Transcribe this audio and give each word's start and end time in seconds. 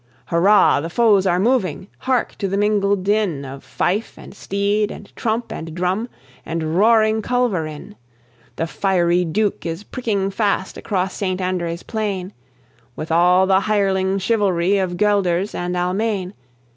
Hurrah! 0.29 0.81
the 0.81 0.89
foes 0.89 1.27
are 1.27 1.39
moving. 1.39 1.87
Hark 1.99 2.33
to 2.39 2.47
the 2.47 2.57
mingled 2.57 3.03
din 3.03 3.45
Of 3.45 3.63
fife, 3.63 4.17
and 4.17 4.33
steed, 4.33 4.89
and 4.89 5.15
trump, 5.15 5.51
and 5.53 5.75
drum, 5.75 6.09
and 6.43 6.75
roaring 6.75 7.21
culverin. 7.21 7.95
The 8.55 8.65
fiery 8.65 9.23
Duke 9.25 9.63
is 9.63 9.83
pricking 9.83 10.31
fast 10.31 10.75
across 10.75 11.13
St. 11.13 11.39
André's 11.39 11.83
plain, 11.83 12.33
With 12.95 13.11
all 13.11 13.45
the 13.45 13.59
hireling 13.59 14.17
chivalry 14.17 14.79
of 14.79 14.97
Guelders 14.97 15.53
and 15.53 15.77
Almayne. 15.77 16.33